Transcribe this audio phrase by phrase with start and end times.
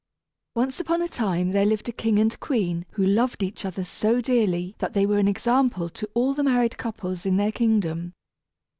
[0.59, 4.19] _]Once upon a time there lived a king and queen who loved each other so
[4.19, 8.11] dearly that they were an example to all the married couples in their kingdom.